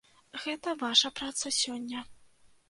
[0.45, 2.03] Гэта ваша праца сёння.